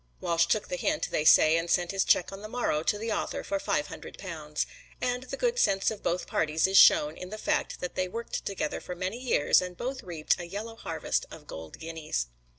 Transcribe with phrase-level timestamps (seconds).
[0.19, 3.11] Walsh took the hint, they say, and sent his check on the morrow to the
[3.11, 4.65] author for five hundred pounds.
[4.99, 8.43] And the good sense of both parties is shown in the fact that they worked
[8.43, 12.25] together for many years, and both reaped a yellow harvest of golden guineas.